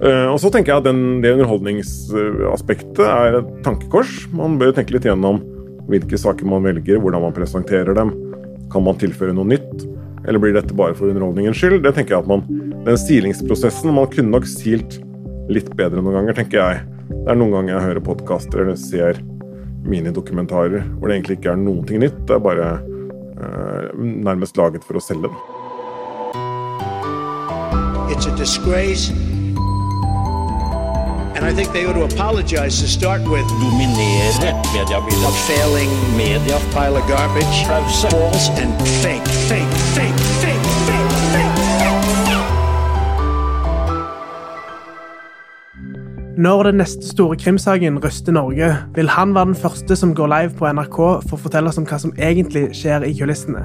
[0.00, 4.24] Eh, og så tenker jeg at den, Det underholdningsaspektet er et tankekors.
[4.32, 5.42] Man bør tenke litt gjennom
[5.90, 8.14] hvilke saker man velger, hvordan man presenterer dem.
[8.72, 9.84] Kan man tilføre noe nytt,
[10.24, 11.82] eller blir dette bare for underholdningens skyld?
[11.84, 12.46] Det tenker jeg at man,
[12.86, 15.00] Den silingsprosessen Man kunne nok silt
[15.52, 16.86] litt bedre noen ganger, tenker jeg.
[17.10, 19.18] Det er noen ganger jeg hører podkaster eller ser
[19.84, 22.16] minidokumentarer hvor det egentlig ikke er noen ting nytt.
[22.24, 22.70] Det er bare
[23.36, 25.40] eh, nærmest laget for å selge det.
[28.14, 29.12] It's a disgrace.
[31.40, 33.46] And I think they ought to apologize to start with.
[33.48, 35.24] Dominere mediebildet.
[35.24, 36.58] A failing media.
[36.74, 37.56] Pile of garbage.
[38.10, 38.72] False and
[39.02, 41.60] fake, fake, fake, fake, fake, fake.
[46.36, 50.50] Når den neste store krimsaken ryster Norge, vil han være den første som går live
[50.58, 53.64] på NRK for å fortelle oss om hva som egentlig skjer i kulissene.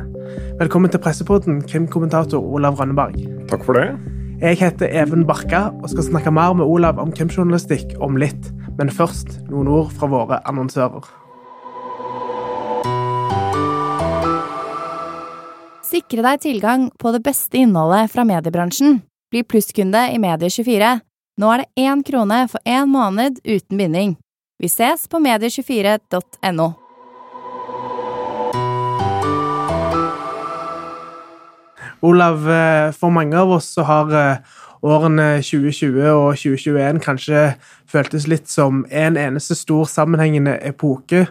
[0.59, 3.19] Velkommen til pressepodden, krimkommentator Olav Rønneberg.
[3.51, 3.89] Takk for det.
[4.35, 8.49] Jeg heter Even Barka og skal snakke mer med Olav om krimjournalistikk om litt.
[8.75, 11.07] Men først noen ord fra våre annonsører.
[15.87, 18.99] Sikre deg tilgang på det beste innholdet fra mediebransjen.
[19.31, 20.97] Bli plusskunde i Medie24.
[21.39, 24.17] Nå er det én krone for én måned uten binding.
[24.59, 26.73] Vi ses på medie24.no.
[32.01, 37.43] Olav, eh, for mange av oss så har eh, årene 2020 og 2021 kanskje
[37.89, 41.25] føltes litt som en eneste stor sammenhengende epoke.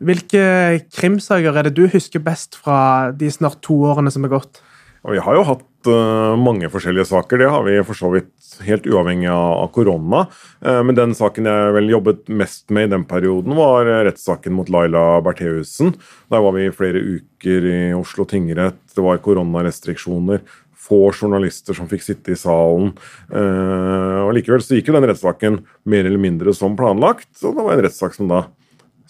[0.00, 4.62] Hvilke krimsaker er det du husker best fra de snart to årene som er gått?
[5.04, 7.40] Vi har jo hatt mange forskjellige saker.
[7.40, 8.32] Det har vi for så vidt
[8.66, 10.26] helt uavhengig av, korona.
[10.60, 14.68] Uh, men den saken jeg vel jobbet mest med i den perioden, var rettssaken mot
[14.72, 15.94] Laila Bertheussen.
[16.32, 18.80] Der var vi i flere uker i Oslo tingrett.
[18.94, 20.44] Det var koronarestriksjoner.
[20.80, 22.94] Få journalister som fikk sitte i salen.
[23.30, 27.30] Og Likevel så gikk jo den rettssaken mer eller mindre som planlagt.
[27.44, 28.46] Og det var en rettssak som da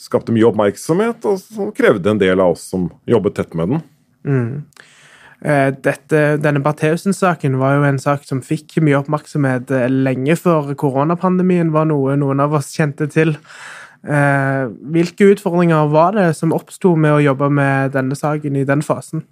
[0.01, 3.83] skapte mye oppmerksomhet, og som krevde en del av oss som jobbet tett med den.
[4.25, 4.53] Mm.
[5.41, 10.75] Eh, dette, denne Bertheussen-saken var jo en sak som fikk mye oppmerksomhet eh, lenge før
[10.77, 13.33] koronapandemien var noe noen av oss kjente til.
[14.05, 18.85] Eh, hvilke utfordringer var det som oppsto med å jobbe med denne saken i den
[18.85, 19.25] fasen?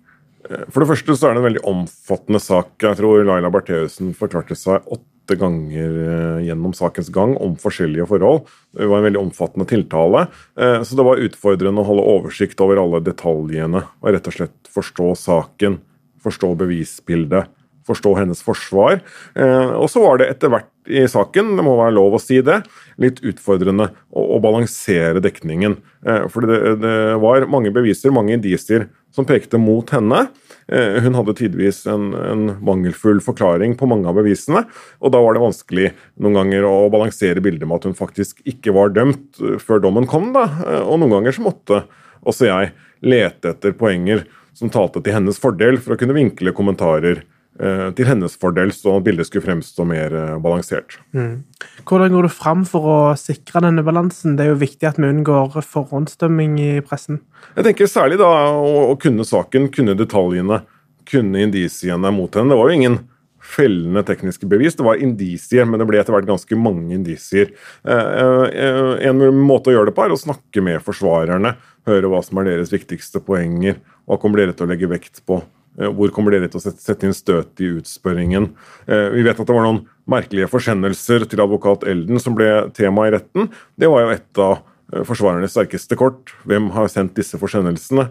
[0.72, 2.72] For det første så er det en veldig omfattende sak.
[2.80, 8.46] Jeg tror Laila Bertheussen forklarte seg åtte ganger gjennom sakens gang om forskjellige forhold.
[8.72, 10.22] Det var en veldig omfattende tiltale,
[10.56, 15.10] så det var utfordrende å holde oversikt over alle detaljene og rett og slett forstå
[15.26, 15.76] saken
[16.24, 17.50] forstå bevisbildet,
[17.88, 19.00] forstå hennes forsvar.
[19.38, 22.40] Eh, og så var det etter hvert i saken, det må være lov å si
[22.44, 22.62] det,
[23.00, 25.78] litt utfordrende å, å balansere dekningen.
[26.04, 30.26] Eh, for det, det, var mange beviser, mange indisier, som pekte mot henne.
[30.68, 34.66] Eh, hun hadde tidvis en, en, mangelfull forklaring på mange av bevisene,
[35.00, 38.76] og da var det vanskelig noen ganger å balansere bildet med at hun faktisk ikke
[38.76, 40.44] var dømt før dommen kom, da.
[40.84, 41.82] Og noen ganger så måtte
[42.28, 42.74] også jeg
[43.04, 44.24] lete etter poenger
[44.58, 48.96] som talte til hennes fordel, for å kunne vinkle kommentarer eh, til hennes fordel, så
[49.04, 50.98] bildet skulle fremstå mer eh, balansert.
[51.16, 51.44] Mm.
[51.88, 54.34] Hvordan går du fram for å sikre denne balansen?
[54.38, 57.22] Det er jo viktig at vi unngår forhåndsdømming i pressen.
[57.54, 60.64] Jeg tenker særlig da å, å kunne saken, kunne detaljene,
[61.08, 62.52] kunne indisiene mot henne.
[62.52, 63.00] Det var jo ingen
[63.48, 64.76] fellende tekniske bevis.
[64.78, 67.52] Det var indisier, men det ble etter hvert ganske mange indisier.
[67.88, 71.56] Eh, en måte å gjøre det på er å snakke med forsvarerne,
[71.88, 75.40] høre hva som er deres viktigste poenger, hva kommer dere til å legge vekt på?
[75.78, 78.50] Eh, hvor kommer dere til å sette inn støt i utspørringen?
[78.88, 83.06] Eh, vi vet at det var noen merkelige forsendelser til advokat Elden som ble tema
[83.06, 83.50] i retten.
[83.78, 86.34] Det var jo et av eh, forsvarernes sterkeste kort.
[86.48, 88.08] Hvem har sendt disse forsendelsene?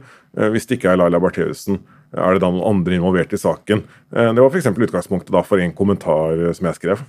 [0.54, 1.80] Hvis det ikke er Laila Bertheussen,
[2.18, 3.86] er det da noen andre involvert i saken?
[4.12, 4.72] Det var f.eks.
[4.74, 7.06] utgangspunktet da for en kommentar som jeg skrev.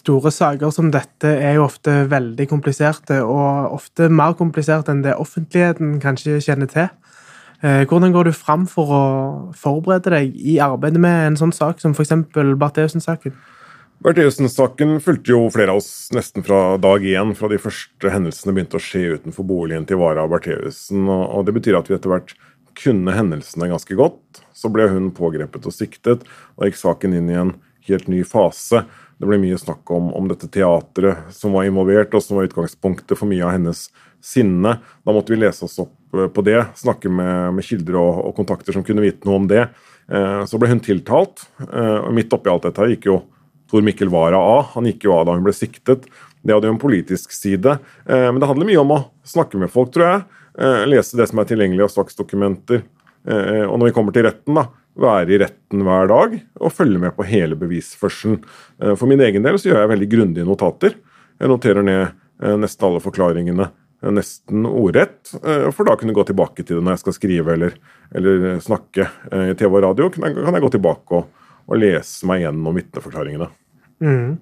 [0.00, 5.18] Store saker som dette er jo ofte veldig kompliserte, og ofte mer kompliserte enn det
[5.18, 6.88] offentligheten kanskje kjenner til.
[7.60, 9.04] Eh, hvordan går du fram for å
[9.58, 12.14] forberede deg i arbeidet med en sånn sak som f.eks.
[12.32, 13.34] Bertheussen-saken?
[14.00, 18.78] Bertheussen-saken fulgte jo flere av oss nesten fra dag én, fra de første hendelsene begynte
[18.78, 21.04] å skje utenfor boligen til Vara Bertheussen.
[21.04, 22.32] Og det betyr at vi etter hvert
[22.80, 24.42] kunne hendelsene ganske godt.
[24.56, 27.54] Så ble hun pågrepet og siktet, og gikk saken inn i en
[27.88, 28.84] helt ny fase.
[29.20, 33.18] Det ble mye snakk om, om dette teatret som var involvert, og som var utgangspunktet
[33.18, 33.88] for mye av hennes
[34.24, 34.78] sinne.
[34.80, 38.34] Da måtte vi lese oss opp Eh, på det, snakke med, med kilder og, og,
[38.36, 39.68] kontakter som kunne vite noe om det.
[40.10, 41.46] Eh, så ble hun tiltalt.
[41.68, 43.20] Eh, og Midt oppi alt dette gikk jo
[43.70, 44.72] Tor Mikkel Wara av.
[44.74, 46.08] Han gikk jo av da hun ble siktet.
[46.40, 47.78] Det hadde jo en politisk side.
[48.06, 50.26] Eh, men det handler mye om å snakke med folk, tror jeg.
[50.58, 52.82] Eh, lese det som er tilgjengelig av saksdokumenter.
[53.28, 54.66] Eh, og når vi kommer til retten, da,
[55.00, 58.40] være i retten hver dag og følge med på hele bevisførselen.
[58.98, 60.96] For min egen del så gjør jeg veldig grundige notater.
[61.40, 63.68] Jeg noterer ned nesten alle forklaringene
[64.16, 67.74] nesten ordrett, for da kunne jeg gå tilbake til det når jeg skal skrive eller,
[68.16, 70.08] eller snakke i TV og radio.
[70.10, 73.50] Jeg, kan jeg gå tilbake og, og lese meg gjennom vitneforklaringene.
[74.00, 74.38] Mm.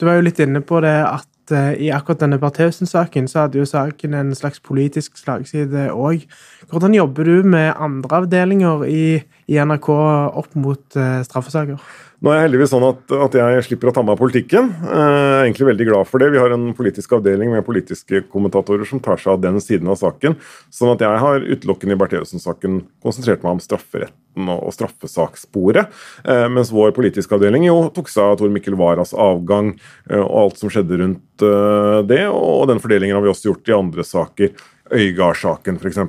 [0.00, 3.60] Du var jo litt inne på det at uh, i akkurat denne Bertheussen-saken så hadde
[3.60, 6.24] jo saken en slags politisk slagside òg.
[6.70, 9.04] Hvordan jobber du med andre avdelinger i,
[9.50, 11.82] NRK opp mot uh, straffesaker?
[12.24, 14.70] Nå er jeg heldigvis sånn at, at jeg slipper å ta meg av politikken.
[14.80, 16.30] Jeg er egentlig veldig glad for det.
[16.32, 19.98] Vi har en politisk avdeling med politiske kommentatorer som tar seg av den siden av
[20.00, 20.38] saken.
[20.72, 25.92] Sånn at jeg har utelukkende i Bertheussen-saken konsentrert meg om strafferetten og straffesakssporet.
[26.24, 30.32] Eh, mens vår politiske avdeling jo tok seg av Tor Mikkel Waras avgang eh, og
[30.46, 32.22] alt som skjedde rundt eh, det.
[32.32, 34.56] Og den fordelingen har vi også gjort i andre saker.
[34.96, 36.00] Øygard-saken, f.eks.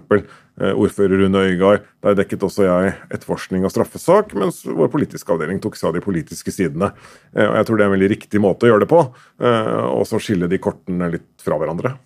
[0.56, 1.84] Eh, ordfører Rune Øygard.
[2.04, 6.04] Der dekket også jeg etterforskning og straffesak, mens vår politiske avdeling tok seg av de
[6.06, 6.94] politiske sidene.
[7.36, 9.02] Eh, og Jeg tror det er en veldig riktig måte å gjøre det på,
[9.44, 11.98] eh, og så skille de kortene litt fra hverandre.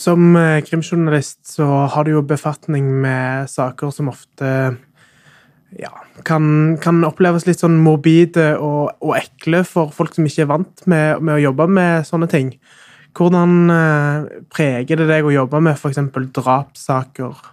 [0.00, 0.32] Som
[0.64, 4.78] krimjournalist så har du jo befatning med saker som ofte
[5.76, 5.92] ja,
[6.24, 10.86] kan, kan oppleves litt sånn morbide og, og, ekle for folk som ikke er vant
[10.86, 12.54] med, med å jobbe med sånne ting.
[13.16, 16.02] Hvordan eh, preger det deg å jobbe med f.eks.
[16.36, 17.52] drapssaker?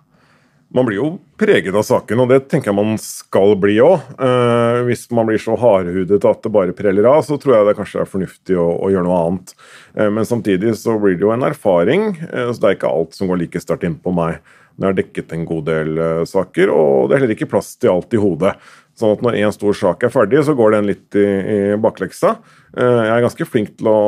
[0.74, 1.07] Man blir jo
[1.38, 4.07] preget av saken, og det tenker jeg man skal bli òg.
[4.18, 7.75] Eh, hvis man blir så hardhudet at det bare preller av, så tror jeg det
[7.77, 9.54] kanskje er fornuftig å, å gjøre noe annet.
[9.94, 13.13] Eh, men samtidig så blir det jo en erfaring, eh, så det er ikke alt
[13.13, 14.42] som går like sterkt inn på meg.
[14.75, 17.75] når Jeg har dekket en god del eh, saker, og det er heller ikke plass
[17.77, 18.56] til alt i hodet.
[19.00, 22.36] Sånn at når én stor sak er ferdig, så går den litt i, i bakleksa.
[22.78, 24.01] Eh, jeg er ganske flink til å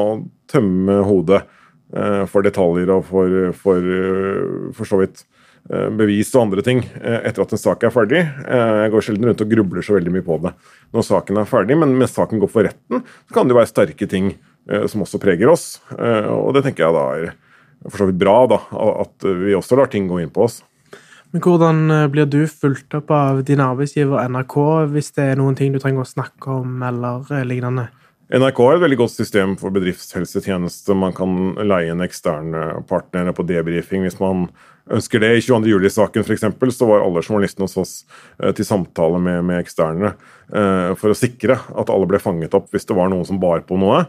[0.52, 5.26] tømme hodet eh, for detaljer og for, for, eh, for så vidt
[5.66, 8.20] bevis og andre ting etter at en sak er ferdig.
[8.22, 10.52] Jeg går sjelden rundt og grubler så veldig mye på det
[10.94, 13.72] når saken er ferdig, men mens saken går for retten, så kan det jo være
[13.72, 14.28] sterke ting
[14.94, 15.80] som også preger oss.
[15.90, 17.34] Og det tenker jeg da er
[17.90, 18.62] for så vidt bra, da,
[19.08, 20.60] at vi også lar ting gå inn på oss.
[21.36, 24.54] Men hvordan eh, blir du fulgt opp av din arbeidsgiver NRK
[24.94, 27.90] hvis det er noen ting du trenger å snakke om eller eh, lignende?
[28.32, 30.96] NRK har et veldig godt system for bedriftshelsetjeneste.
[30.96, 34.48] Man kan leie inn eksterne partnere på debrifing hvis man
[34.96, 35.34] ønsker det.
[35.36, 35.74] I 22.
[35.74, 36.48] juli-saken f.eks.
[36.72, 37.94] så var alle journalistene hos oss
[38.40, 40.16] eh, til samtale med, med eksterne
[40.46, 43.80] for å sikre at alle ble fanget opp hvis det var noen som bar på
[43.81, 44.04] noe.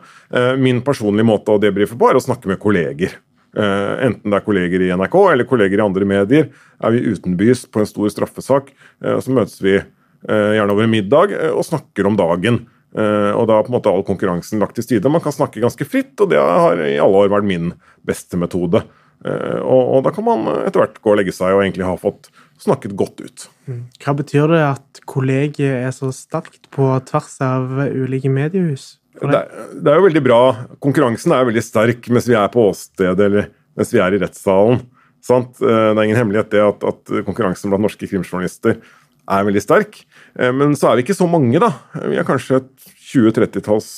[0.61, 3.15] min personlige måte å debrife på er å snakke med kolleger.
[3.57, 6.49] Eh, enten det er kolleger i NRK eller kolleger i andre medier.
[6.85, 8.73] Er vi utenbys på en stor straffesak,
[9.05, 12.67] eh, så møtes vi eh, gjerne over middag og snakker om dagen.
[12.97, 15.11] Og da er på en måte all konkurransen lagt til side.
[15.13, 17.67] Man kan snakke ganske fritt, og det har i alle år vært min
[18.09, 18.81] beste metode.
[19.25, 22.29] Og, da kan man etter hvert gå og legge seg og egentlig ha fått
[22.63, 23.47] snakket godt ut.
[23.67, 23.81] Mm.
[24.03, 28.97] Hva betyr det at kollegiet er så sterkt på tvers av ulike mediehus?
[29.17, 29.41] Det,
[29.81, 30.41] det, er jo veldig bra.
[30.85, 34.83] Konkurransen er veldig sterk mens vi er på åstedet eller mens vi er i rettssalen.
[35.25, 35.57] Sant?
[35.63, 40.03] Eh, det er ingen hemmelighet det at, at konkurransen blant norske krimjournalister er veldig sterk.
[40.39, 41.73] Eh, men så er vi ikke så mange, da.
[42.05, 43.91] Vi er kanskje et 20-30-talls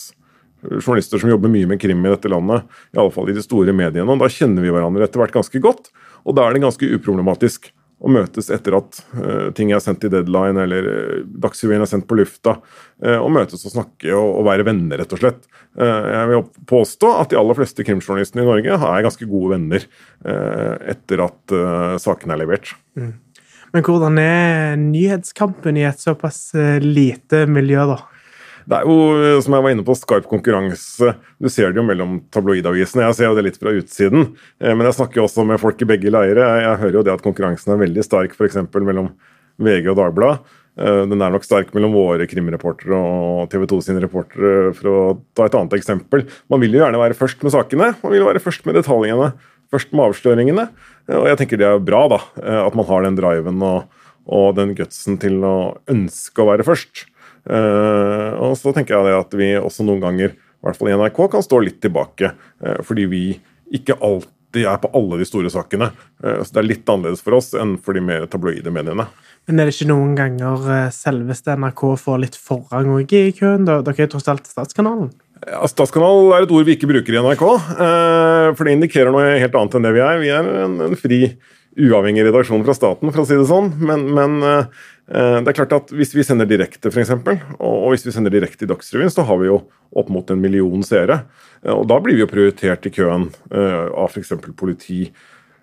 [0.63, 2.65] journalister som jobber mye med krim i dette landet.
[2.93, 5.61] i alle fall i de store mediene, og Da kjenner vi hverandre etter hvert ganske
[5.63, 5.91] godt.
[6.27, 10.11] Og da er det ganske uproblematisk å møtes etter at uh, ting er sendt i
[10.13, 12.59] deadline eller uh, Dagsrevyen er sendt på lufta.
[13.03, 15.49] Uh, og møtes og snakke og, og, være venner, rett og slett.
[15.79, 19.85] Jeg vil påstå at de aller fleste krimjournalistene i Norge er ganske gode venner
[20.91, 21.53] etter at
[22.03, 22.73] sakene er levert.
[22.99, 23.13] Mm.
[23.77, 26.41] Men hvordan er nyhetskampen i et såpass
[26.83, 28.01] lite miljø, da?
[28.69, 31.15] Det er jo, som jeg var inne på, skarp konkurranse.
[31.41, 33.07] Du ser det jo mellom tabloidavisene.
[33.07, 34.35] Jeg ser jo det litt fra utsiden.
[34.61, 36.45] Eh, men jeg snakker jo også med folk i begge leire.
[36.61, 38.61] Jeg, hører jo det at konkurransen er veldig sterk f.eks.
[38.77, 39.15] mellom
[39.65, 40.55] VG og Dagbladet.
[40.77, 45.01] Eh, den er nok sterk mellom våre krimreportere og TV 2 sine reportere, for å
[45.33, 46.29] ta et annet eksempel.
[46.53, 47.95] Man vil jo gjerne være først med sakene.
[48.05, 49.33] Man vil være først med detaljene.
[49.73, 50.69] Først med avsløringene.
[51.09, 52.25] Eh, og jeg tenker det er bra, da.
[52.69, 57.09] At man har den driven og, og den gutsen til å ønske å være først.
[57.49, 61.23] Eh, og så tenker jeg at vi også noen ganger, i hvert fall i NRK,
[61.33, 62.35] kan stå litt tilbake.
[62.65, 63.23] Eh, fordi vi
[63.75, 65.91] ikke alltid er på alle de store sakene.
[66.23, 69.09] Eh, så det er litt annerledes for oss enn for de mer tabloide mediene.
[69.49, 73.65] Men er det ikke noen ganger selveste NRK får litt forrang òg i køen?
[73.69, 75.09] Dere er tross alt Statskanalen?
[75.47, 77.45] Ja, Statskanal er et ord vi ikke bruker i NRK.
[78.59, 80.21] For det indikerer noe helt annet enn det vi er.
[80.21, 81.21] Vi er en, en fri,
[81.79, 83.71] uavhengig redaksjon fra staten, for å si det sånn.
[83.81, 84.37] Men, men
[85.09, 88.67] det er klart at Hvis vi sender direkte, for eksempel, og hvis vi sender direkte
[88.67, 89.63] i Dagsrevyen, så har vi jo
[89.97, 91.23] opp mot en million seere.
[91.63, 94.35] Eh, og Da blir vi jo prioritert i køen eh, av f.eks.
[94.59, 95.07] politi,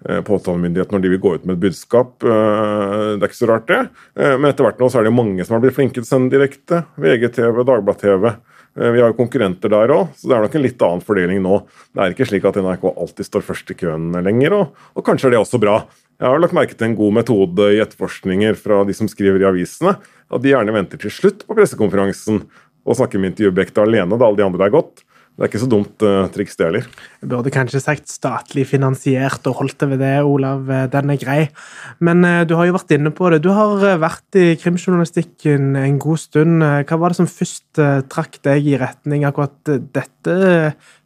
[0.07, 2.17] eh, påtalemyndighet når de vil gå ut med et budskap.
[2.25, 3.81] Det er ikke så rart, det.
[4.15, 6.33] Men etter hvert nå så er det mange som har blitt flinke til å sende
[6.33, 6.85] direkte.
[7.01, 8.35] VGTV, Dagblad-TV.
[8.75, 11.61] Vi har jo konkurrenter der òg, så det er nok en litt annen fordeling nå.
[11.95, 15.29] Det er ikke slik at NRK alltid står først i køen lenger, og, og kanskje
[15.29, 15.77] er det også bra.
[16.15, 19.49] Jeg har lagt merke til en god metode i etterforskninger fra de som skriver i
[19.49, 22.45] avisene, at de gjerne venter til slutt på pressekonferansen
[22.85, 25.03] og snakker med intervjuobjektet alene da alle de andre er gått.
[25.35, 26.85] Det er ikke så dumt uh, triks, det heller.
[27.19, 30.69] Jeg burde kanskje sagt statlig finansiert og holdt det ved det, Olav.
[30.71, 31.39] Eh, den er grei.
[31.99, 33.41] Men uh, du har jo vært inne på det.
[33.43, 36.63] Du har vært i krimjournalistikken en god stund.
[36.63, 40.37] Hva var det som først trakk deg i retning akkurat dette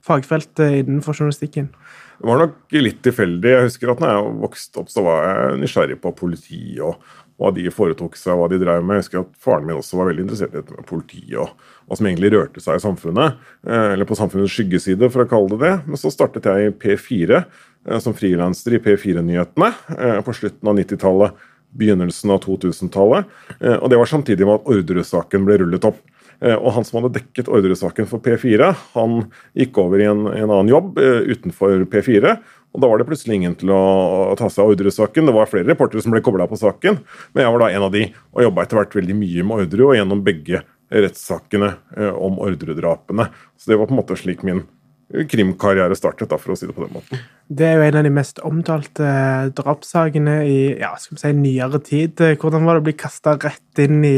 [0.05, 1.71] fagfeltet innenfor journalistikken?
[2.19, 3.51] Det var nok litt tilfeldig.
[3.53, 6.99] Jeg husker at når jeg vokste opp, så var jeg nysgjerrig på politi og
[7.39, 8.97] hva de foretok seg, hva de drev med.
[8.97, 11.53] Jeg husker at faren min også var veldig interessert i dette med politi og
[11.88, 13.39] hva som egentlig rørte seg i samfunnet.
[13.63, 15.73] Eh, eller på samfunnets skyggeside, for å kalle det det.
[15.88, 20.75] Men så startet jeg i P4 eh, som frilanser i P4-nyhetene eh, på slutten av
[20.81, 21.47] 90-tallet,
[21.79, 23.27] begynnelsen av 2000-tallet.
[23.77, 25.99] Og det var samtidig med at ordresaken ble rullet opp.
[26.39, 29.25] Og han som hadde dekket ordresaken for P4, han
[29.60, 32.38] gikk over i en, en annen jobb utenfor P4
[32.69, 35.29] og Da var det plutselig ingen til å ta seg av ordresaken.
[35.29, 37.00] Det var flere reportere som ble kobla på saken,
[37.34, 38.03] men jeg var da en av de,
[38.36, 43.29] og jobba etter hvert veldig mye med ordre og gjennom begge rettssakene eh, om ordredrapene.
[43.58, 44.62] Så det var på en måte slik min
[45.10, 47.22] krimkarriere startet, da, for å si det på den måten.
[47.50, 51.34] Det er jo en av de mest omtalte eh, drapssakene i ja, skal vi si,
[51.41, 52.22] nyere tid.
[52.38, 54.17] Hvordan var det å bli kasta rett inn i,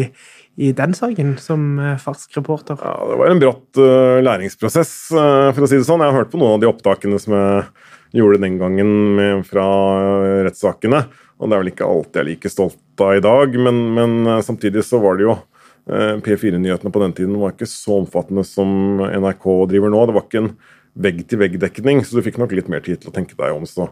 [0.59, 2.79] i den saken som eh, fersk reporter?
[2.81, 6.03] Ja, Det var en bratt uh, læringsprosess, uh, for å si det sånn.
[6.03, 7.63] Jeg har hørt på noen av de opptakene som jeg
[8.19, 9.65] gjorde den gangen med, fra
[10.47, 11.05] rettssakene.
[11.39, 14.43] Og det er vel ikke alt jeg er like stolt av i dag, men, men
[14.45, 15.37] samtidig så var det jo
[15.89, 20.03] eh, P4-nyhetene på den tiden var ikke så omfattende som NRK driver nå.
[20.05, 20.51] Det var ikke en
[21.07, 23.87] vegg-til-vegg-dekning, så du fikk nok litt mer tid til å tenke deg om så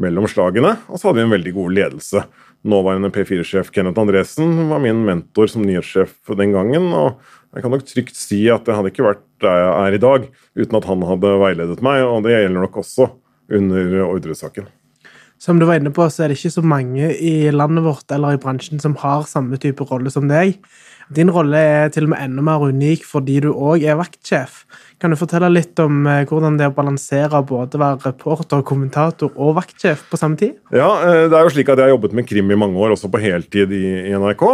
[0.00, 0.76] mellom slagene.
[0.88, 2.24] Og så hadde vi en veldig god ledelse.
[2.62, 6.92] Nåværende P4-sjef Kenneth Andresen var min mentor som nyhetssjef den gangen.
[6.92, 7.18] og
[7.52, 10.28] jeg kan nok trygt si at det hadde ikke vært der jeg er i dag
[10.56, 13.10] uten at han hadde veiledet meg, og det gjelder nok også
[13.52, 14.70] under ordresaken.
[15.42, 18.36] Som du var inne på, så er det ikke så mange i landet vårt eller
[18.36, 20.54] i bransjen som har samme type rolle som deg.
[21.12, 24.62] Din rolle er til og med enda mer unik fordi du òg er vaktsjef.
[25.02, 29.32] Kan du fortelle litt om eh, hvordan det er å balansere både være reporter, kommentator
[29.34, 30.54] og vaktsjef på samme tid?
[30.70, 32.94] Ja, eh, det er jo slik at Jeg har jobbet med krim i mange år,
[32.94, 34.44] også på heltid i, i NRK.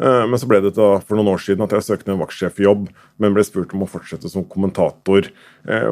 [0.00, 2.88] Eh, men så ble det da for noen år siden at jeg søkte en vaktsjefjobb,
[3.20, 5.28] men ble spurt om å fortsette som kommentator.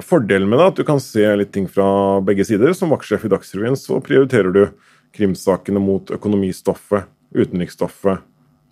[0.06, 1.86] Fordelen med det er at du kan se litt ting fra
[2.24, 2.72] begge sider.
[2.78, 4.62] Som vaktsjef i Dagsrevyen så prioriterer du
[5.16, 8.24] krimsakene mot økonomistoffet, utenriksstoffet,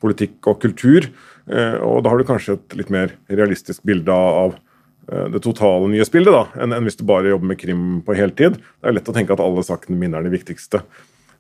[0.04, 1.08] politikk og kultur.
[1.48, 4.54] Og da har du kanskje et litt mer realistisk bilde av
[5.12, 8.56] Eh, det totale nyhetsbildet da, enn, hvis du bare jobber med krim på heltid.
[8.56, 10.80] Det er lett å tenke at alle sakene mine er de viktigste.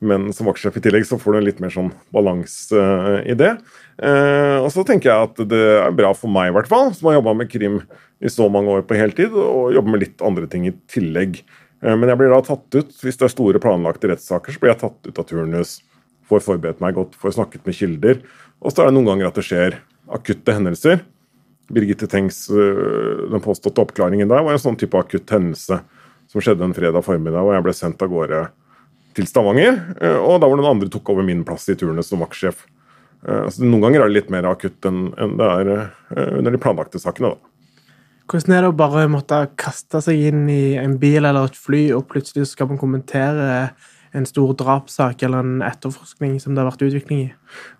[0.04, 3.36] Men som vaktsjef i tillegg så får du en litt mer sånn balanse uh, i
[3.38, 3.54] det.
[3.94, 7.20] Og så tenker jeg at det er bra for meg, i hvert fall, som har
[7.20, 7.78] jobba med krim
[8.18, 11.38] i så mange år på heltid, og jobber med litt andre ting i tillegg.
[11.78, 14.82] Men jeg blir da tatt ut, hvis det er store planlagte rettssaker, så blir jeg
[14.82, 15.76] tatt ut av turnus.
[16.30, 18.22] Får forberedt meg godt, får snakket med kilder.
[18.64, 19.80] Og så er det noen ganger at det skjer
[20.14, 21.02] akutte hendelser
[21.72, 25.80] Birgitte Tengs øh, den påståtte oppklaringen der var en sånn type akutt hendelse
[26.30, 28.38] som skjedde en fredag formiddag, og jeg ble sendt av gårde
[29.14, 29.76] til Stavanger.
[30.00, 32.64] Øh, og da var det noen andre tok over min plass i turene som vaktsjef.
[33.28, 35.72] Øh, så Noen ganger er det litt mer akutt enn det er
[36.10, 37.34] under de planlagte sakene.
[37.34, 37.50] da.
[38.24, 41.86] Hvordan er det å bare måtte kaste seg inn i en bil eller et fly,
[41.96, 43.74] og plutselig skal man kommentere
[44.14, 47.28] en stor drapssak eller en etterforskning som det har vært utvikling i?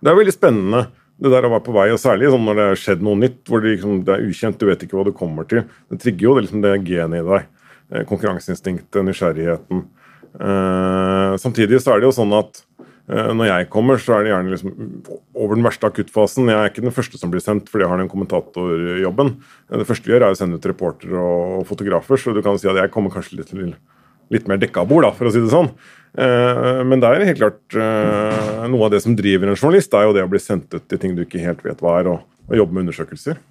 [0.03, 2.63] Det er veldig spennende det der å være på vei, og særlig sånn når det
[2.67, 5.13] har skjedd noe nytt, hvor det, liksom, det, er ukjent, du vet ikke hva du
[5.15, 5.63] kommer til.
[5.91, 7.45] Det trigger jo det, liksom, det genet i deg.
[7.93, 9.85] Eh, konkurranseinstinktet, nysgjerrigheten.
[10.35, 14.33] Eh, samtidig så er det jo sånn at eh, når jeg kommer, så er det
[14.33, 14.75] gjerne liksom
[15.39, 16.51] over den verste akuttfasen.
[16.51, 19.35] Jeg er ikke den første som blir sendt, fordi jeg har den kommentatorjobben.
[19.71, 22.67] Det første vi gjør, er å sende ut reportere og fotografer, så du kan si
[22.67, 23.55] at jeg kommer kanskje litt,
[24.33, 25.71] litt mer dekka bord, da, for å si det sånn.
[26.15, 30.07] Eh, men det er helt klart eh, noe av det som driver en journalist, er
[30.07, 32.23] jo det å bli sendt ut til ting du ikke helt vet hva er, og,
[32.47, 33.41] og jobbe med undersøkelser.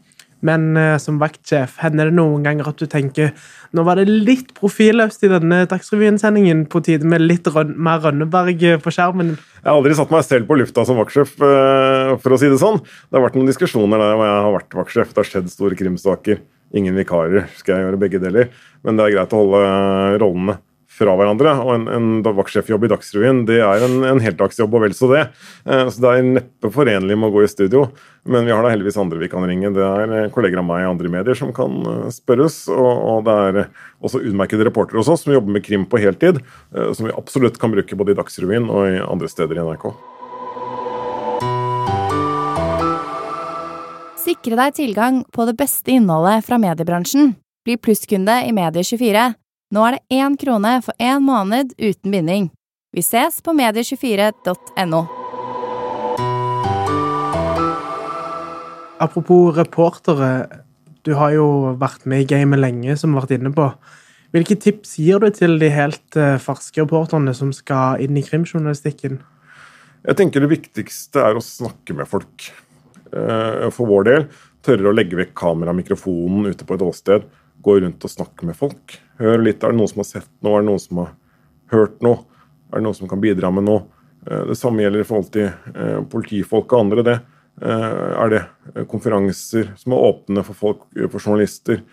[0.45, 3.31] Men uh, som vaktsjef, hender det noen ganger at du tenker
[3.73, 8.61] nå var det litt profilløst i denne Dagsrevyen-sendingen, på tide med litt røn mer Rønneberg
[8.85, 9.33] på skjermen?
[9.62, 12.83] Jeg har aldri satt meg selv på lufta som vaktsjef, for å si det sånn.
[12.85, 15.11] Det har vært noen diskusjoner der hvor jeg har vært vaktsjef.
[15.11, 16.45] Det har skjedd store krimsaker.
[16.75, 17.49] Ingen vikarer.
[17.59, 18.52] Skal jeg gjøre begge deler?
[18.85, 19.66] Men det er greit å holde
[20.23, 20.59] rollene
[20.95, 21.52] fra hverandre.
[21.64, 25.23] Og en, en vaktsjefjobb i Dagsrevyen det er en, en heldagsjobb og vel så det.
[25.66, 27.87] Eh, så det er neppe forenlig med å gå i studio.
[28.31, 29.73] Men vi har da heldigvis andre vi kan ringe.
[29.75, 32.64] Det er eh, kolleger av meg i andre medier som kan eh, spørres.
[32.73, 33.61] Og, og det er
[34.04, 36.43] også utmerkede reportere hos oss som jobber med krim på heltid,
[36.97, 39.88] som vi absolutt kan bruke både i Dagsrevyen og i andre steder i NRK.
[44.35, 47.37] Sikre deg tilgang på det beste innholdet fra mediebransjen.
[47.62, 49.29] Bli plusskunde i Medie24.
[49.71, 52.49] Nå er det én krone for én måned uten binding.
[52.91, 55.05] Vi ses på medie24.no.
[58.99, 60.33] Apropos reportere,
[61.07, 61.47] du har jo
[61.79, 63.69] vært med i gamet lenge, som vi har vært inne på.
[64.35, 69.21] Hvilke tips gir du til de helt eh, ferske reporterne som skal inn i krimjournalistikken?
[70.05, 72.50] Jeg tenker Det viktigste er å snakke med folk.
[73.14, 74.25] Eh, for vår del
[74.64, 77.26] tørre å legge vekk kamera og mikrofonen ute på et åsted
[77.64, 78.97] gå rundt og snakke med folk.
[79.21, 79.62] Hør litt.
[79.62, 80.56] Er det noen som har sett noe?
[80.56, 81.12] Er det noen som har
[81.73, 82.25] hørt noe?
[82.73, 83.85] Er det noen som kan bidra med noe?
[84.26, 87.06] Eh, det samme gjelder i forhold til eh, politifolk og andre.
[87.06, 87.21] det.
[87.54, 88.40] Er det
[88.90, 91.85] konferanser som er åpne for folk, for journalister?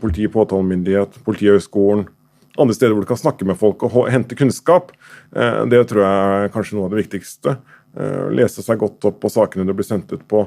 [0.00, 2.06] Politi, påtalemyndighet, Politihøgskolen.
[2.56, 4.94] Andre steder hvor du kan snakke med folk og hente kunnskap.
[5.68, 7.58] Det tror jeg er kanskje noe av det viktigste.
[8.36, 10.42] Lese seg godt opp på sakene du blir sendt ut på.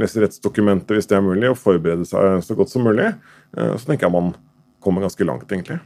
[0.00, 3.12] Lese rettsdokumenter hvis det er mulig, og forberede seg så godt som mulig.
[3.56, 4.34] Eh, så tenker jeg man
[4.84, 5.80] kommer ganske langt, egentlig.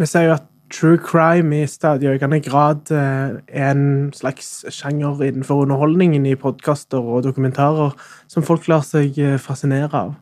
[0.00, 5.22] Vi ser jo at true crime i stadig økende grad eh, er en slags sjanger
[5.26, 7.94] innenfor underholdningen i podkaster og dokumentarer
[8.30, 10.16] som folk lar seg eh, fascinere av.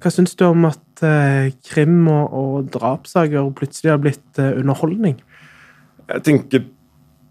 [0.00, 1.02] Hva syns du om at
[1.68, 5.18] krim og, og drapssaker plutselig har blitt underholdning?
[6.08, 6.64] Jeg tenker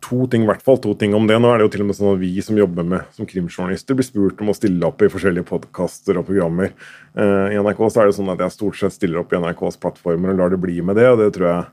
[0.03, 1.37] to ting, i hvert fall to ting om det.
[1.41, 3.97] Nå er det jo til og med sånn at vi som jobber med som krimjournalister,
[3.97, 6.73] blir spurt om å stille opp i forskjellige podkaster og programmer.
[7.17, 9.79] Uh, I NRK så er det sånn at jeg stort sett stiller opp i NRKs
[9.81, 11.67] plattformer og lar det bli med det, og det tror jeg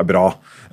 [0.00, 0.24] er bra.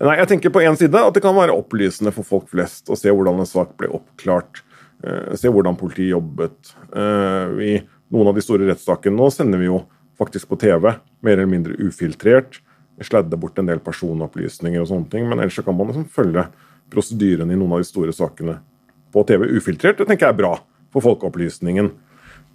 [0.03, 2.99] Nei, jeg tenker på en side at det kan være opplysende for folk flest å
[2.99, 4.63] se hvordan en sak ble oppklart.
[5.03, 6.75] Uh, se hvordan politiet jobbet.
[6.93, 7.73] Uh, I
[8.13, 9.83] noen av de store rettssakene nå sender vi jo
[10.17, 12.61] faktisk på TV, mer eller mindre ufiltrert.
[13.05, 16.47] Sladde bort en del personopplysninger og sånne ting, men ellers så kan man liksom følge
[16.93, 18.59] prosedyren i noen av de store sakene
[19.13, 19.99] på TV ufiltrert.
[19.99, 20.53] Det tenker jeg er bra
[20.93, 21.91] for folkeopplysningen.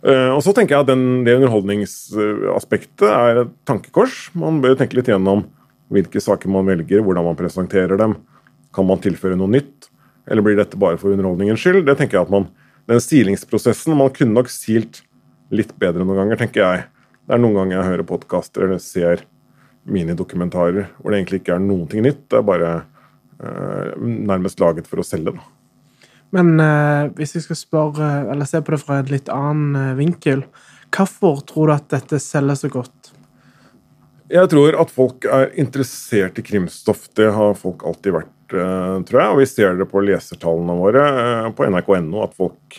[0.02, 4.30] Eh, og så tenker jeg at den, Det underholdningsaspektet er et tankekors.
[4.34, 5.46] Man bør tenke litt gjennom
[5.92, 8.16] hvilke saker man velger, hvordan man presenterer dem.
[8.74, 9.90] Kan man tilføre noe nytt,
[10.26, 11.84] eller blir dette bare for underholdningens skyld?
[11.86, 12.48] Det tenker jeg at man,
[12.88, 15.04] Den silingsprosessen Man kunne nok silt
[15.54, 16.86] litt bedre noen ganger, tenker jeg.
[17.28, 19.22] Det er noen ganger jeg hører podkaster eller ser
[19.86, 22.24] minidokumentarer hvor det egentlig ikke er noen ting nytt.
[22.26, 22.70] Det er bare
[23.42, 25.34] nærmest laget for å selge.
[25.34, 25.44] Da.
[26.32, 29.96] Men eh, hvis jeg skal spørre, eller se på det fra en litt annen eh,
[29.98, 30.46] vinkel,
[30.92, 33.12] hvorfor tror du at dette selger så godt?
[34.32, 37.04] Jeg tror at folk er interessert i krimstoff.
[37.16, 39.28] Det har folk alltid vært, tror jeg.
[39.28, 41.02] Og vi ser det på lesertallene våre
[41.52, 42.78] på nrk.no at folk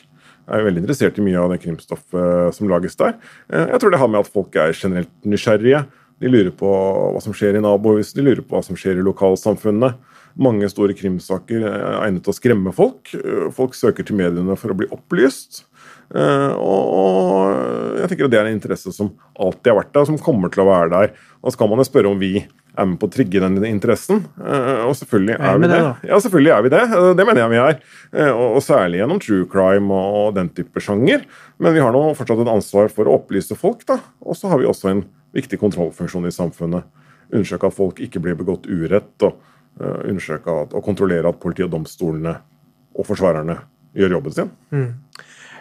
[0.50, 3.14] er veldig interessert i mye av det krimstoffet som lages der.
[3.54, 5.84] Jeg tror det har med at folk er generelt nysgjerrige.
[6.24, 9.06] De lurer på hva som skjer i nabohuset, de lurer på hva som skjer i
[9.06, 10.00] lokalsamfunnet
[10.40, 13.12] mange store krimsaker er egnet til å skremme folk.
[13.54, 15.62] Folk søker til mediene for å bli opplyst.
[16.14, 20.12] Eh, og jeg tenker at det er en interesse som alltid har vært der, og
[20.12, 21.16] som kommer til å være der.
[21.42, 22.36] Og så kan man jo spørre om vi
[22.74, 24.24] er med på å trigge den interessen.
[24.42, 25.82] Eh, og selvfølgelig er vi det.
[26.10, 26.84] Ja, selvfølgelig er vi det.
[26.90, 27.82] Eh, det mener jeg vi er.
[28.34, 31.28] Og særlig gjennom true crime og den type sjanger.
[31.62, 34.02] Men vi har nå fortsatt et ansvar for å opplyse folk, da.
[34.26, 36.86] Og så har vi også en viktig kontrollfunksjon i samfunnet.
[37.34, 39.16] Undersøke at folk ikke blir begått urett.
[39.26, 39.42] og
[39.82, 42.36] Eh, undersøke at, og kontrollere at politiet, og domstolene
[42.94, 43.56] og forsvarerne
[43.98, 44.52] gjør jobben sin.
[44.70, 44.92] Mm.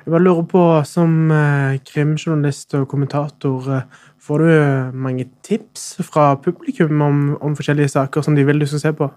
[0.03, 3.83] Jeg bare lurer på, Som eh, krimjournalist og kommentator, eh,
[4.21, 8.81] får du mange tips fra publikum om, om, forskjellige saker som de vil du skal
[8.81, 9.09] se på?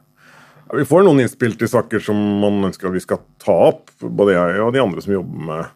[0.70, 3.92] Ja, vi får noen innspill til saker som man ønsker at vi skal ta opp.
[4.00, 5.76] Både jeg og de andre som jobber med,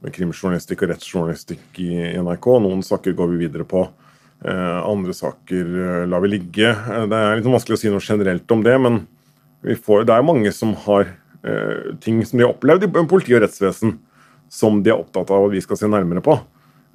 [0.00, 1.90] med krimjournalistikk og rettsjournalistikk i
[2.22, 2.46] NRK.
[2.62, 3.88] Noen saker går vi videre på.
[4.44, 6.70] Eh, andre saker eh, lar vi ligge.
[6.70, 9.02] Eh, det er litt vanskelig å si noe generelt om det, men
[9.84, 11.16] får, det er mange som har
[12.04, 13.94] ting som de har opplevd i politi og rettsvesen,
[14.52, 16.34] som de er opptatt av at vi skal se nærmere på.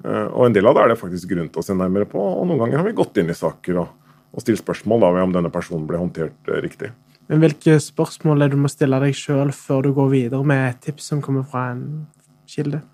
[0.06, 2.20] Og En del av det er det faktisk grunn til å se nærmere på.
[2.22, 3.88] og Noen ganger har vi gått inn i saker og,
[4.30, 6.92] og stilt spørsmål da, om denne personen ble håndtert riktig.
[7.26, 10.68] Men Hvilke spørsmål er det du må stille deg sjøl før du går videre med
[10.68, 12.06] et tips som kommer fra en
[12.46, 12.84] kilde?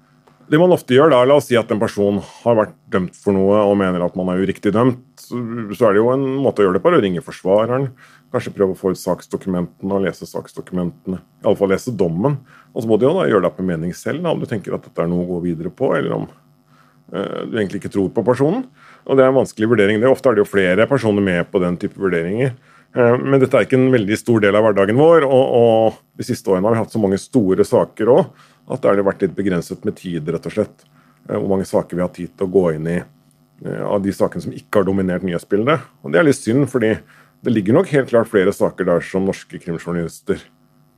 [0.51, 3.37] Det man ofte gjør, da, La oss si at en person har vært dømt for
[3.37, 5.05] noe og mener at man er uriktig dømt.
[5.23, 7.89] Så er det jo en måte å gjøre det på å ringe forsvareren.
[8.33, 11.21] Kanskje prøve å få ut saksdokumentene og lese saksdokumentene.
[11.45, 12.41] Iallfall lese dommen.
[12.73, 14.77] Og så må du jo da gjøre deg opp en mening selv om du tenker
[14.77, 18.13] at dette er noe å gå videre på, eller om uh, du egentlig ikke tror
[18.13, 18.67] på personen.
[19.07, 20.01] Og Det er en vanskelig vurdering.
[20.03, 22.57] det Ofte er det jo flere personer med på den type vurderinger.
[22.93, 26.27] Eh, men dette er ikke en veldig stor del av hverdagen vår, og, og de
[26.29, 29.35] siste årene har vi hatt så mange store saker òg at det har vært litt
[29.37, 30.85] begrenset med tid, rett og slett.
[31.29, 34.15] Eh, hvor mange saker vi har tid til å gå inn i eh, av de
[34.15, 35.89] sakene som ikke har dominert nyhetsbildet.
[36.03, 36.95] Og det er litt synd, fordi
[37.43, 40.43] det ligger nok helt klart flere saker der som norske krimjournalister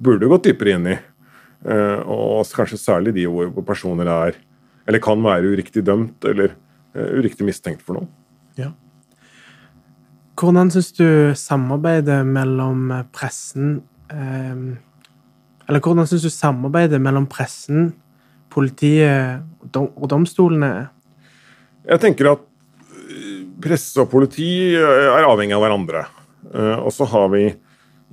[0.05, 0.97] burde gått dypere inn i.
[1.65, 4.35] Og kanskje særlig de hvor personer er,
[4.85, 6.53] eller kan være uriktig dømt eller
[6.93, 8.11] uriktig mistenkt for noe.
[8.61, 8.75] Ja.
[10.37, 11.07] Hvordan syns du
[11.39, 13.79] samarbeidet mellom pressen
[14.11, 14.65] eh,
[15.69, 17.93] Eller hvordan syns du samarbeidet mellom pressen,
[18.53, 19.43] politiet
[19.75, 20.91] og domstolene er?
[21.89, 22.45] Jeg tenker at
[23.05, 26.05] eh, presse og politi er avhengig av hverandre.
[26.53, 27.49] Eh, og så har vi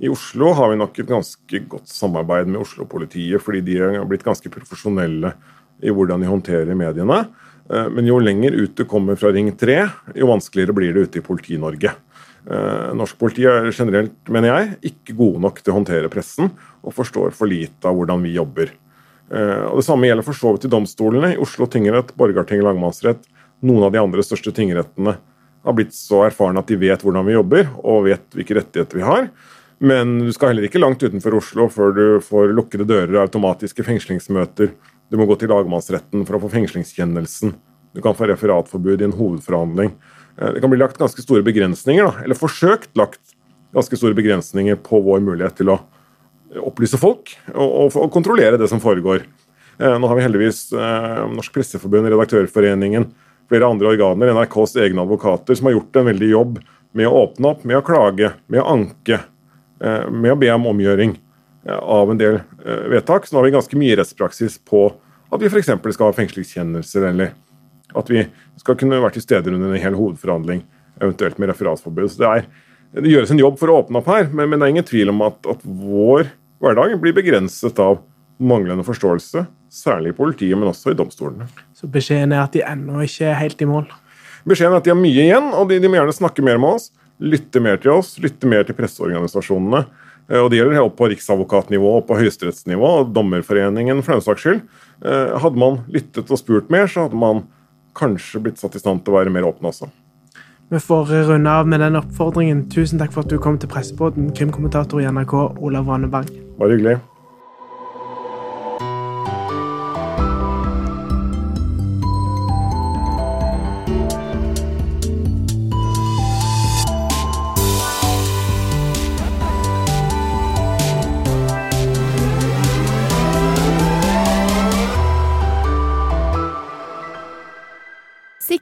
[0.02, 4.24] i Oslo har vi nok et ganske godt samarbeid med Oslo-politiet, fordi de har blitt
[4.26, 5.30] ganske profesjonelle
[5.82, 7.20] i hvordan de håndterer mediene.
[7.70, 9.76] Eh, men jo lenger ut du kommer fra Ring 3,
[10.18, 11.92] jo vanskeligere blir det ute i Politi-Norge.
[11.92, 12.11] Eh,
[12.42, 16.50] norsk politi er generelt, mener jeg, ikke gode nok til å håndtere pressen,
[16.82, 18.72] og forstår for lite av hvordan vi jobber.
[19.32, 21.32] Eh, og Det samme gjelder for så vidt i domstolene.
[21.34, 23.24] I Oslo tingrett, Borgarting lagmannsrett,
[23.62, 25.16] noen av de andre største tingrettene
[25.62, 29.06] har blitt så erfarne at de vet hvordan vi jobber, og vet hvilke rettigheter vi
[29.06, 29.28] har.
[29.82, 34.72] Men du skal heller ikke langt utenfor Oslo før du får lukkede dører, automatiske fengslingsmøter.
[35.10, 37.54] Du må gå til lagmannsretten for å få fengslingskjennelsen.
[37.94, 39.94] Du kan få referatforbud i en hovedforhandling.
[40.38, 43.20] Eh, det kan bli lagt ganske store begrensninger, da, eller forsøkt lagt
[43.72, 45.78] ganske store begrensninger på vår mulighet til å
[46.60, 49.24] opplyse folk og, og kontrollere det som foregår.
[49.78, 53.08] Eh, nå har vi heldigvis eh, Norsk Presseforbund, Redaktørforeningen,
[53.52, 56.62] flere andre organer, NRKs egne advokater, som har gjort en veldig jobb
[56.96, 59.22] med å åpne opp, med å klage, med å anke,
[59.82, 61.14] med å be om omgjøring
[61.66, 62.36] av en del
[62.92, 63.24] vedtak.
[63.24, 64.84] Så nå har vi ganske mye rettspraksis på
[65.32, 65.72] at vi f.eks.
[65.72, 67.32] skal ha fengslingskjennelser eller
[67.98, 68.26] at vi
[68.60, 70.62] skal kunne være til stede under en hel hovedforhandling,
[71.00, 72.10] eventuelt med referatforbud.
[72.12, 74.68] Så det, er, det gjøres en jobb for å åpne opp her, men, men det
[74.68, 76.30] er ingen tvil om at, at, vår
[76.62, 78.00] hverdag blir begrenset av
[78.42, 81.46] manglende forståelse, særlig i politiet, men også i domstolene.
[81.78, 83.86] Så beskjeden er at de ennå ikke er helt i mål?
[84.48, 86.78] Beskjeden er at de har mye igjen, og de, de må gjerne snakke mer med
[86.78, 86.90] oss.
[87.22, 89.84] Lytte mer til oss, lytte mer til presseorganisasjonene.
[90.28, 94.46] Eh, og Det gjelder opp på riksadvokatnivå og på høyesterettsnivå og Dommerforeningen for den saks
[94.46, 94.62] skyld.
[95.02, 97.44] Eh, hadde man lyttet og spurt mer, så hadde man
[97.98, 99.90] kanskje blitt satt i stand til å være mer åpne også.
[100.72, 102.64] Vi får runde av med den oppfordringen.
[102.72, 106.30] Tusen takk for at du kom til Pressebåten, krimkommentator i NRK, Olav Ranebang.
[106.56, 106.96] Bare hyggelig.